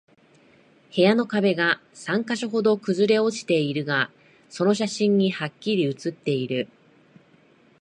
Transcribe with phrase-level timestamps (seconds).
[0.95, 4.09] 部屋の壁が三箇所ほど崩れ落ちているのが、
[4.49, 6.69] その写真にハッキリ写っている